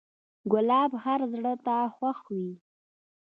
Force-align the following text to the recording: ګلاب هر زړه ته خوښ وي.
ګلاب 0.51 0.91
هر 1.03 1.19
زړه 1.33 1.53
ته 1.65 1.75
خوښ 1.95 2.17
وي. 2.35 2.49